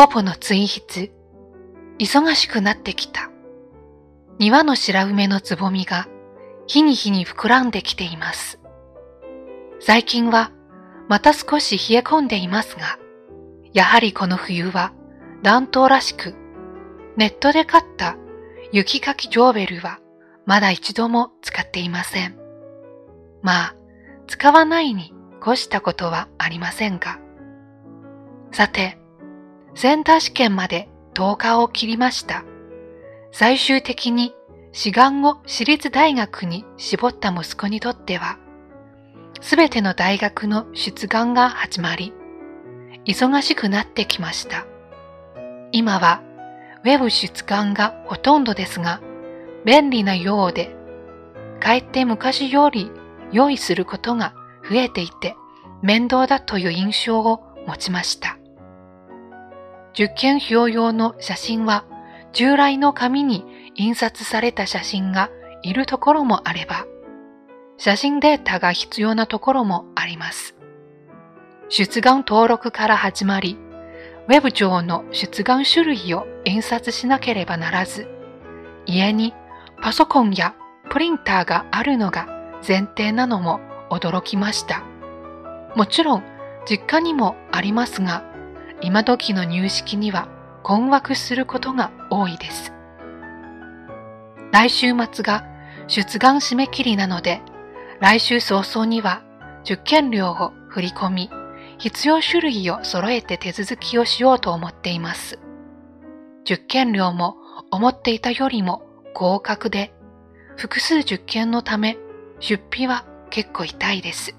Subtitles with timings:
[0.00, 1.12] ポポの追筆。
[1.98, 3.30] 忙しくなってきた。
[4.38, 6.08] 庭の白梅のつぼみが
[6.66, 8.58] 日に日に膨らんできています。
[9.78, 10.52] 最近は
[11.06, 12.98] また少し冷え込んでいますが、
[13.74, 14.94] やはりこの冬は
[15.42, 16.34] 暖冬らしく、
[17.18, 18.16] ネットで買った
[18.72, 19.98] 雪かきジョーベルは
[20.46, 22.38] まだ一度も使っていません。
[23.42, 23.76] まあ、
[24.28, 25.12] 使わないに
[25.46, 27.18] 越したことはありませんが。
[28.50, 28.98] さて、
[29.74, 32.44] センター試験まで10日を切りました。
[33.32, 34.34] 最終的に
[34.72, 38.38] 志願を私立大学に絞った息子にとっては、
[39.40, 42.12] すべての大学の出願が始まり、
[43.06, 44.66] 忙しくなってきました。
[45.72, 46.22] 今は
[46.84, 49.00] ウェブ出願がほとんどですが、
[49.64, 50.74] 便利なようで、
[51.60, 52.90] かえって昔より
[53.32, 54.34] 用意することが
[54.68, 55.36] 増えていて
[55.82, 58.39] 面倒だという印象を持ちました。
[59.92, 61.84] 受験票用の写真は
[62.32, 65.30] 従来の紙に印刷された写真が
[65.62, 66.86] いるところもあれば、
[67.76, 70.54] 写真データが必要なところもあります。
[71.68, 73.56] 出願登録から始まり、
[74.28, 78.06] ウェブ上の出願種類を印刷しなければならず、
[78.86, 79.34] 家に
[79.82, 80.54] パソコンや
[80.90, 82.26] プリンターがあるのが
[82.66, 83.60] 前提なのも
[83.90, 84.82] 驚きました。
[85.74, 86.24] もちろん
[86.68, 88.24] 実家にもありますが、
[88.82, 90.28] 今時の入式には
[90.62, 92.72] 困惑することが多いです。
[94.52, 95.44] 来週末が
[95.86, 97.42] 出願締め切りなので、
[98.00, 99.22] 来週早々には
[99.64, 101.30] 受験料を振り込み、
[101.78, 105.38] 必要種類を揃えて手続きをしようと思っています。
[106.44, 107.36] 受験料も
[107.70, 108.82] 思っていたよりも
[109.14, 109.92] 合格で、
[110.56, 111.96] 複数受験のため
[112.38, 114.34] 出費は結構痛いです。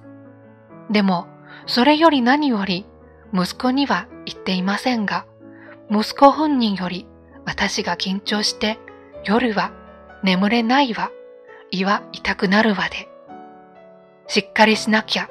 [0.90, 1.26] でも、
[1.66, 2.86] それより何より
[3.32, 4.06] 息子には
[4.42, 5.24] っていませんが、
[5.88, 7.06] 息子本人より
[7.46, 8.78] 私が緊張して
[9.24, 9.72] 夜は
[10.24, 11.10] 眠れないわ、
[11.70, 13.08] 胃は痛くなるわで、
[14.26, 15.30] しっかりしなきゃ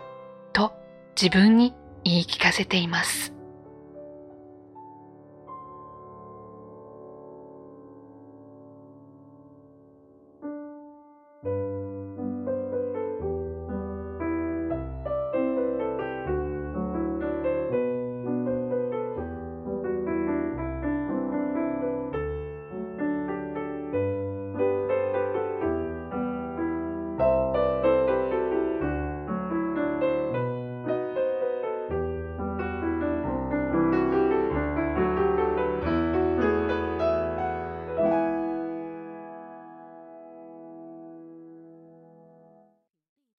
[0.53, 0.73] と
[1.21, 1.73] 自分に
[2.05, 3.33] 言い聞かせています。